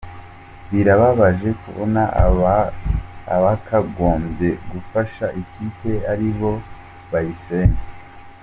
Birababaje 0.71 1.49
kubona 1.61 2.01
abakagombye 3.35 4.49
gufasha 4.71 5.25
ikipe 5.41 5.91
aribo 6.11 6.51
bayisenya. 7.11 7.81